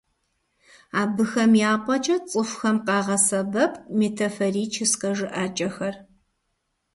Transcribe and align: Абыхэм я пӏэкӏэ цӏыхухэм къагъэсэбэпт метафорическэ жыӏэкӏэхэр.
Абыхэм 1.01 1.51
я 1.69 1.71
пӏэкӏэ 1.83 2.15
цӏыхухэм 2.29 2.77
къагъэсэбэпт 2.85 3.81
метафорическэ 3.97 5.09
жыӏэкӏэхэр. 5.17 5.95